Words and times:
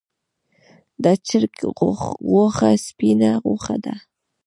د 1.03 1.05
چرګ 1.27 1.55
غوښه 2.29 2.71
سپینه 2.85 3.31
غوښه 3.45 3.75
ده 3.85 3.95